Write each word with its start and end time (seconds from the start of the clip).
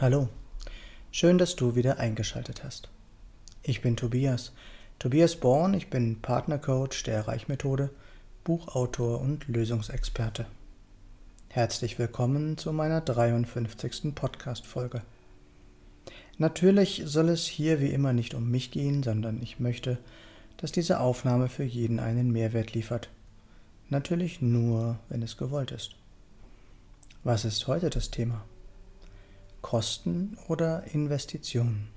Hallo, 0.00 0.28
schön, 1.12 1.38
dass 1.38 1.54
du 1.54 1.76
wieder 1.76 1.98
eingeschaltet 1.98 2.64
hast. 2.64 2.88
Ich 3.62 3.82
bin 3.82 3.96
Tobias, 3.96 4.52
Tobias 4.98 5.36
Born, 5.36 5.74
ich 5.74 5.90
bin 5.90 6.20
Partnercoach 6.20 7.04
der 7.04 7.28
Reichmethode, 7.28 7.90
Buchautor 8.42 9.20
und 9.20 9.46
Lösungsexperte. 9.46 10.46
Herzlich 11.50 12.00
willkommen 12.00 12.58
zu 12.58 12.72
meiner 12.72 13.00
53. 13.00 14.12
Podcast-Folge. 14.12 15.02
Natürlich 16.36 17.02
soll 17.04 17.28
es 17.28 17.46
hier 17.46 17.78
wie 17.78 17.92
immer 17.92 18.12
nicht 18.12 18.34
um 18.34 18.50
mich 18.50 18.72
gehen, 18.72 19.04
sondern 19.04 19.40
ich 19.40 19.60
möchte, 19.60 19.98
dass 20.56 20.72
diese 20.72 20.98
Aufnahme 20.98 21.48
für 21.48 21.64
jeden 21.64 22.00
einen 22.00 22.32
Mehrwert 22.32 22.72
liefert. 22.72 23.08
Natürlich 23.88 24.40
nur, 24.40 24.98
wenn 25.10 25.22
es 25.22 25.36
gewollt 25.36 25.70
ist. 25.70 25.94
Was 27.22 27.44
ist 27.44 27.68
heute 27.68 27.88
das 27.88 28.10
Thema? 28.10 28.44
Kosten 29.62 30.36
oder 30.48 30.84
Investitionen? 30.92 31.88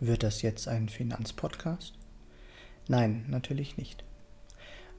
Wird 0.00 0.22
das 0.22 0.42
jetzt 0.42 0.68
ein 0.68 0.88
Finanzpodcast? 0.88 1.94
Nein, 2.88 3.24
natürlich 3.28 3.76
nicht. 3.76 4.04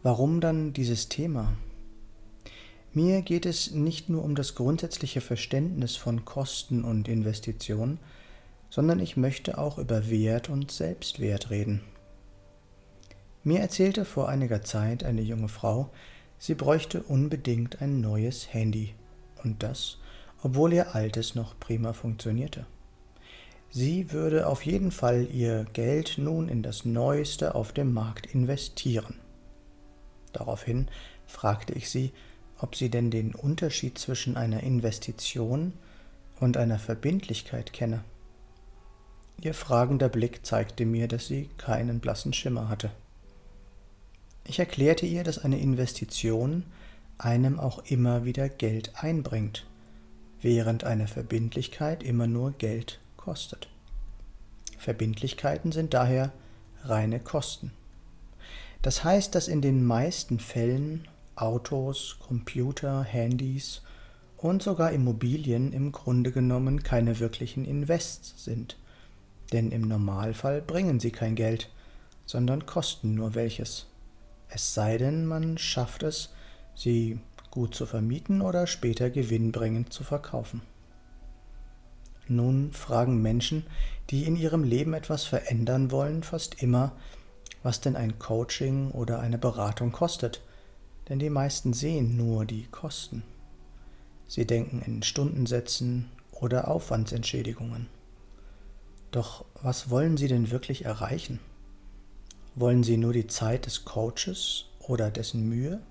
Warum 0.02 0.42
dann 0.42 0.74
dieses 0.74 1.10
Thema? 1.10 1.54
Mir 2.94 3.22
geht 3.22 3.46
es 3.46 3.72
nicht 3.72 4.10
nur 4.10 4.24
um 4.24 4.36
das 4.36 4.56
grundsätzliche 4.56 5.22
Verständnis 5.22 5.96
von 5.96 6.26
Kosten 6.26 6.84
und 6.84 7.08
Investitionen, 7.08 8.00
sondern 8.70 9.00
ich 9.00 9.18
möchte 9.18 9.58
auch 9.58 9.78
über 9.78 10.10
Wert 10.10 10.50
und 10.50 10.72
Selbstwert 10.72 11.52
reden. 11.52 11.82
Mir 13.44 13.60
erzählte 13.60 14.06
vor 14.06 14.30
einiger 14.30 14.62
Zeit 14.62 15.04
eine 15.04 15.22
junge 15.22 15.48
Frau, 15.48 15.90
sie 16.38 16.56
bräuchte 16.56 17.04
unbedingt 17.04 17.82
ein 17.82 18.02
neues 18.02 18.54
Handy. 18.54 18.94
Und 19.44 19.64
das, 19.64 19.98
obwohl 20.44 20.74
ihr 20.74 20.96
altes 20.96 21.36
noch 21.36 21.60
prima 21.60 21.94
funktionierte. 21.94 22.66
Sie 23.70 24.12
würde 24.12 24.48
auf 24.48 24.66
jeden 24.66 24.92
Fall 24.92 25.28
ihr 25.32 25.66
Geld 25.72 26.18
nun 26.18 26.50
in 26.50 26.62
das 26.62 26.84
Neueste 26.84 27.56
auf 27.56 27.72
dem 27.72 27.94
Markt 27.94 28.26
investieren. 28.26 29.16
Daraufhin 30.34 30.88
fragte 31.26 31.74
ich 31.74 31.90
sie, 31.90 32.12
ob 32.60 32.76
sie 32.76 32.90
denn 32.90 33.12
den 33.12 33.34
Unterschied 33.34 33.98
zwischen 33.98 34.36
einer 34.36 34.62
Investition 34.62 35.74
und 36.40 36.58
einer 36.58 36.80
Verbindlichkeit 36.80 37.72
kenne. 37.72 38.04
Ihr 39.40 39.54
fragender 39.54 40.10
Blick 40.10 40.46
zeigte 40.46 40.86
mir, 40.86 41.08
dass 41.08 41.28
sie 41.28 41.50
keinen 41.58 42.00
blassen 42.00 42.34
Schimmer 42.34 42.68
hatte. 42.68 42.92
Ich 44.46 44.60
erklärte 44.60 45.06
ihr, 45.06 45.24
dass 45.24 45.40
eine 45.40 45.60
Investition 45.60 46.66
einem 47.18 47.60
auch 47.60 47.80
immer 47.86 48.26
wieder 48.26 48.50
Geld 48.50 48.92
einbringt, 48.96 49.66
während 50.42 50.84
eine 50.84 51.08
Verbindlichkeit 51.08 52.04
immer 52.04 52.28
nur 52.28 52.52
Geld 52.54 53.00
kostet. 53.18 53.70
Verbindlichkeiten 54.78 55.72
sind 55.72 55.94
daher 55.94 56.32
reine 56.84 57.20
Kosten. 57.20 57.72
Das 58.82 59.04
heißt, 59.04 59.36
dass 59.36 59.48
in 59.48 59.62
den 59.62 59.86
meisten 59.86 60.40
Fällen 60.40 61.08
Autos, 61.36 62.18
Computer, 62.20 63.04
Handys 63.04 63.82
und 64.38 64.64
sogar 64.64 64.92
Immobilien 64.92 65.72
im 65.72 65.92
Grunde 65.92 66.32
genommen 66.32 66.82
keine 66.84 67.20
wirklichen 67.20 67.64
Invests 67.64 68.44
sind, 68.44 68.78
denn 69.52 69.72
im 69.72 69.88
Normalfall 69.88 70.62
bringen 70.62 71.00
sie 71.00 71.12
kein 71.12 71.36
Geld, 71.36 71.70
sondern 72.26 72.66
kosten 72.66 73.14
nur 73.14 73.36
welches. 73.36 73.88
Es 74.50 74.74
sei 74.74 74.98
denn, 74.98 75.26
man 75.26 75.58
schafft 75.58 76.04
es, 76.04 76.34
sie 76.74 77.20
gut 77.52 77.76
zu 77.76 77.86
vermieten 77.86 78.42
oder 78.42 78.66
später 78.66 79.10
gewinnbringend 79.10 79.94
zu 79.94 80.04
verkaufen. 80.04 80.62
Nun 82.28 82.72
fragen 82.72 83.22
Menschen, 83.22 83.66
die 84.10 84.24
in 84.24 84.36
ihrem 84.36 84.64
Leben 84.64 84.94
etwas 84.94 85.26
verändern 85.26 85.92
wollen, 85.92 86.24
fast 86.24 86.64
immer, 86.64 86.94
was 87.62 87.82
denn 87.82 87.96
ein 87.96 88.18
Coaching 88.20 88.92
oder 88.92 89.20
eine 89.20 89.38
Beratung 89.38 89.92
kostet, 89.92 90.42
denn 91.10 91.20
die 91.20 91.30
meisten 91.30 91.74
sehen 91.74 92.16
nur 92.16 92.46
die 92.46 92.68
Kosten. 92.68 93.24
Sie 94.28 94.48
denken 94.48 94.82
in 94.86 95.04
Stundensätzen 95.04 96.10
oder 96.32 96.70
Aufwandsentschädigungen. 96.70 97.88
Doch 99.12 99.44
was 99.62 99.90
wollen 99.90 100.16
sie 100.16 100.30
denn 100.30 100.52
wirklich 100.52 100.86
erreichen? 100.86 101.40
Wollen 102.56 102.84
sie 102.84 102.96
nur 102.98 103.12
die 103.12 103.28
Zeit 103.28 103.66
des 103.66 103.84
Coaches 103.84 104.66
oder 104.80 105.12
dessen 105.12 105.48
Mühe? 105.50 105.82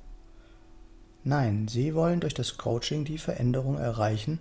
Nein, 1.22 1.68
sie 1.68 1.94
wollen 1.94 2.20
durch 2.20 2.34
das 2.34 2.56
Coaching 2.56 3.04
die 3.04 3.18
Veränderung 3.18 3.76
erreichen, 3.76 4.38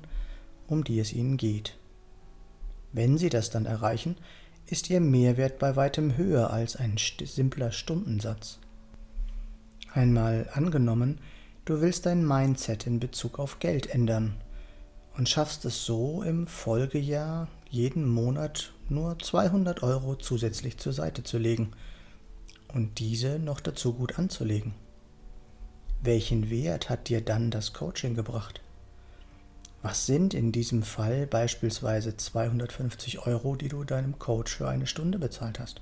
um 0.67 0.83
die 0.83 0.99
es 0.99 1.11
ihnen 1.11 1.37
geht. 1.37 1.77
Wenn 2.93 3.17
sie 3.17 3.29
das 3.29 3.49
dann 3.49 3.65
erreichen, 3.65 4.15
ist 4.65 4.89
ihr 4.89 5.01
Mehrwert 5.01 5.59
bei 5.59 5.75
weitem 5.75 6.15
höher 6.15 6.51
als 6.51 6.75
ein 6.75 6.95
simpler 6.97 7.71
Stundensatz. 7.71 8.59
Einmal 9.93 10.49
angenommen, 10.53 11.19
du 11.65 11.81
willst 11.81 12.05
dein 12.05 12.25
Mindset 12.25 12.87
in 12.87 12.99
Bezug 12.99 13.39
auf 13.39 13.59
Geld 13.59 13.87
ändern 13.87 14.35
und 15.17 15.27
schaffst 15.27 15.65
es 15.65 15.85
so 15.85 16.23
im 16.23 16.47
Folgejahr 16.47 17.47
jeden 17.69 18.07
Monat 18.07 18.73
nur 18.87 19.19
200 19.19 19.83
Euro 19.83 20.15
zusätzlich 20.15 20.77
zur 20.77 20.93
Seite 20.93 21.23
zu 21.23 21.37
legen 21.37 21.71
und 22.73 22.99
diese 22.99 23.39
noch 23.39 23.59
dazu 23.59 23.93
gut 23.93 24.17
anzulegen. 24.17 24.73
Welchen 26.01 26.49
Wert 26.49 26.89
hat 26.89 27.09
dir 27.09 27.19
dann 27.19 27.51
das 27.51 27.73
Coaching 27.73 28.15
gebracht? 28.15 28.61
Was 29.81 30.05
sind 30.05 30.33
in 30.33 30.53
diesem 30.53 30.83
Fall 30.83 31.27
beispielsweise 31.27 32.15
250 32.15 33.27
Euro, 33.27 33.57
die 33.57 33.67
du 33.67 33.83
deinem 33.83 34.17
Coach 34.17 34.55
für 34.55 34.69
eine 34.69 34.87
Stunde 34.87 35.19
bezahlt 35.19 35.59
hast? 35.59 35.81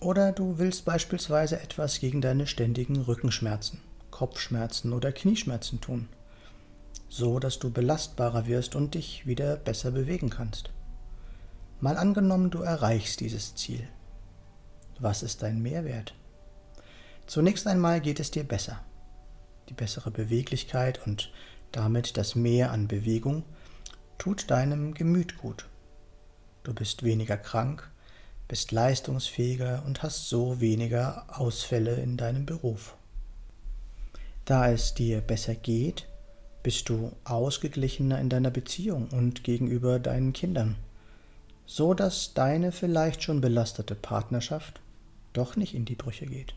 Oder 0.00 0.30
du 0.30 0.58
willst 0.58 0.84
beispielsweise 0.84 1.60
etwas 1.60 1.98
gegen 1.98 2.20
deine 2.20 2.46
ständigen 2.46 3.00
Rückenschmerzen, 3.00 3.80
Kopfschmerzen 4.12 4.92
oder 4.92 5.10
Knieschmerzen 5.10 5.80
tun, 5.80 6.08
so 7.08 7.40
dass 7.40 7.58
du 7.58 7.70
belastbarer 7.70 8.46
wirst 8.46 8.76
und 8.76 8.94
dich 8.94 9.26
wieder 9.26 9.56
besser 9.56 9.90
bewegen 9.90 10.30
kannst. 10.30 10.70
Mal 11.80 11.96
angenommen, 11.96 12.50
du 12.50 12.62
erreichst 12.62 13.18
dieses 13.18 13.56
Ziel. 13.56 13.88
Was 15.00 15.24
ist 15.24 15.42
dein 15.42 15.60
Mehrwert? 15.60 16.14
Zunächst 17.26 17.66
einmal 17.66 18.00
geht 18.00 18.20
es 18.20 18.30
dir 18.30 18.44
besser. 18.44 18.80
Die 19.68 19.74
bessere 19.74 20.10
Beweglichkeit 20.10 21.06
und 21.06 21.32
damit 21.72 22.16
das 22.16 22.34
Mehr 22.34 22.70
an 22.70 22.86
Bewegung 22.86 23.44
tut 24.18 24.50
deinem 24.50 24.94
Gemüt 24.94 25.38
gut. 25.38 25.66
Du 26.62 26.72
bist 26.72 27.02
weniger 27.02 27.36
krank, 27.36 27.90
bist 28.46 28.72
leistungsfähiger 28.72 29.82
und 29.86 30.02
hast 30.02 30.28
so 30.28 30.60
weniger 30.60 31.26
Ausfälle 31.28 31.96
in 31.96 32.16
deinem 32.16 32.46
Beruf. 32.46 32.96
Da 34.44 34.70
es 34.70 34.94
dir 34.94 35.20
besser 35.20 35.54
geht, 35.54 36.06
bist 36.62 36.88
du 36.88 37.12
ausgeglichener 37.24 38.20
in 38.20 38.28
deiner 38.28 38.50
Beziehung 38.50 39.08
und 39.08 39.44
gegenüber 39.44 39.98
deinen 39.98 40.32
Kindern, 40.32 40.76
so 41.66 41.94
dass 41.94 42.34
deine 42.34 42.72
vielleicht 42.72 43.22
schon 43.22 43.40
belastete 43.40 43.94
Partnerschaft 43.94 44.80
doch 45.32 45.56
nicht 45.56 45.74
in 45.74 45.84
die 45.84 45.96
Brüche 45.96 46.26
geht. 46.26 46.54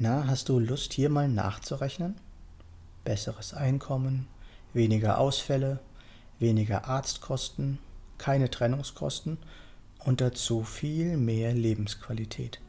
Na, 0.00 0.28
hast 0.28 0.48
du 0.48 0.60
Lust 0.60 0.92
hier 0.92 1.10
mal 1.10 1.28
nachzurechnen? 1.28 2.14
Besseres 3.02 3.52
Einkommen, 3.52 4.28
weniger 4.72 5.18
Ausfälle, 5.18 5.80
weniger 6.38 6.86
Arztkosten, 6.86 7.80
keine 8.16 8.48
Trennungskosten 8.48 9.38
und 10.04 10.20
dazu 10.20 10.62
viel 10.62 11.16
mehr 11.16 11.52
Lebensqualität. 11.52 12.60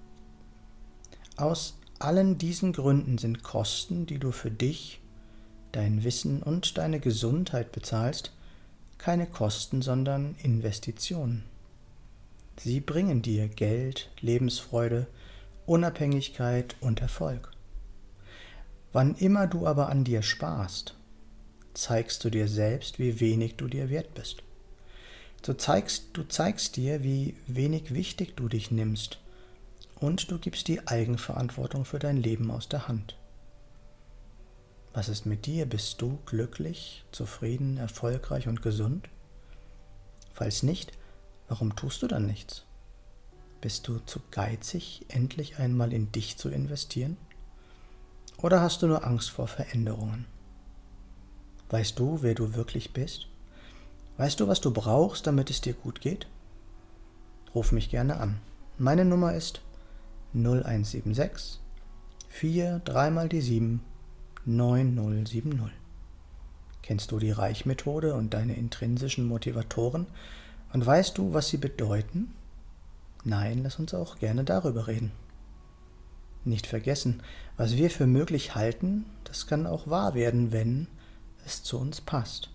Aus 1.38 1.78
allen 2.00 2.40
diesen 2.40 2.74
Gründen 2.74 3.20
sind 3.20 3.44
Kosten, 3.44 4.08
die 4.08 4.18
du 4.18 4.32
für 4.32 4.50
dich, 4.50 5.00
dein 5.72 6.04
Wissen 6.04 6.42
und 6.42 6.80
deine 6.80 7.00
Gesundheit 7.00 7.72
bezahlst, 7.72 8.32
keine 8.98 9.28
Kosten, 9.28 9.84
sondern 9.84 10.36
Investitionen. 10.42 11.44
Sie 12.58 12.80
bringen 12.80 13.22
dir 13.22 13.48
Geld, 13.50 14.10
Lebensfreude, 14.20 15.06
Unabhängigkeit 15.70 16.76
und 16.82 17.00
Erfolg. 17.00 17.52
Wann 18.92 19.14
immer 19.14 19.46
du 19.46 19.68
aber 19.68 19.90
an 19.90 20.04
dir 20.04 20.24
sparst, 20.24 20.96
zeigst 21.76 22.24
du 22.24 22.32
dir 22.32 22.48
selbst, 22.48 22.98
wie 22.98 23.20
wenig 23.20 23.56
du 23.56 23.68
dir 23.68 23.92
wert 23.92 24.16
bist. 24.16 24.42
Du 25.44 25.54
zeigst, 25.54 26.06
du 26.14 26.24
zeigst 26.24 26.76
dir, 26.76 27.04
wie 27.04 27.36
wenig 27.46 27.94
wichtig 27.94 28.36
du 28.36 28.48
dich 28.48 28.72
nimmst 28.72 29.20
und 30.00 30.32
du 30.32 30.40
gibst 30.40 30.68
die 30.68 30.88
Eigenverantwortung 30.88 31.86
für 31.86 32.00
dein 32.00 32.18
Leben 32.18 32.50
aus 32.50 32.68
der 32.68 32.88
Hand. 32.88 33.16
Was 34.92 35.08
ist 35.08 35.28
mit 35.28 35.46
dir? 35.46 35.68
Bist 35.68 36.02
du 36.02 36.18
glücklich, 36.26 37.06
zufrieden, 37.12 37.78
erfolgreich 37.78 38.48
und 38.48 38.64
gesund? 38.64 39.08
Falls 40.34 40.64
nicht, 40.64 40.94
warum 41.48 41.76
tust 41.76 42.02
du 42.02 42.08
dann 42.08 42.26
nichts? 42.26 42.66
Bist 43.62 43.88
du 43.88 44.00
zu 44.00 44.20
geizig, 44.32 45.06
endlich 45.10 45.60
einmal 45.60 45.92
in 45.92 46.12
dich 46.12 46.38
zu 46.38 46.50
investieren? 46.50 47.18
Oder 48.38 48.62
hast 48.62 48.82
du 48.82 48.88
nur 48.88 49.06
Angst 49.06 49.30
vor 49.30 49.48
Veränderungen? 49.48 50.26
Weißt 51.70 52.00
du, 52.00 52.22
wer 52.22 52.36
du 52.36 52.56
wirklich 52.56 52.94
bist? 52.94 53.28
Weißt 54.18 54.40
du, 54.40 54.48
was 54.48 54.62
du 54.62 54.72
brauchst, 54.72 55.28
damit 55.28 55.50
es 55.50 55.62
dir 55.62 55.74
gut 55.74 56.00
geht? 56.00 56.28
Ruf 57.54 57.72
mich 57.72 57.90
gerne 57.90 58.20
an. 58.20 58.40
Meine 58.78 59.04
Nummer 59.04 59.34
ist 59.34 59.62
0176 60.34 61.60
4 62.30 62.80
3 62.86 63.12
mal 63.12 63.28
die 63.28 63.42
7 63.42 63.82
9070. 64.46 65.72
Kennst 66.82 67.12
du 67.12 67.20
die 67.20 67.32
Reichmethode 67.32 68.16
und 68.16 68.34
deine 68.34 68.56
intrinsischen 68.56 69.28
Motivatoren 69.28 70.08
und 70.72 70.86
weißt 70.86 71.18
du, 71.18 71.34
was 71.34 71.50
sie 71.50 71.58
bedeuten? 71.58 72.34
Nein, 73.24 73.62
lass 73.64 73.80
uns 73.80 73.94
auch 73.94 74.18
gerne 74.18 74.44
darüber 74.44 74.88
reden. 74.88 75.12
Nicht 76.46 76.68
vergessen, 76.68 77.22
was 77.58 77.76
wir 77.76 77.90
für 77.90 78.08
möglich 78.08 78.56
halten, 78.56 79.06
das 79.26 79.46
kann 79.46 79.68
auch 79.68 79.88
wahr 79.88 80.14
werden, 80.14 80.52
wenn 80.52 80.88
es 81.46 81.64
zu 81.64 81.78
uns 81.78 82.02
passt. 82.02 82.50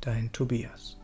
dein 0.00 0.32
Tobias. 0.32 0.97